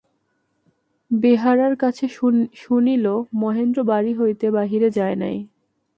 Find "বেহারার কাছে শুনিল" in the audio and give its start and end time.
1.11-3.05